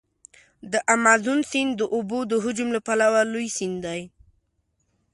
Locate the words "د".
0.71-0.73, 1.77-1.81, 2.31-2.33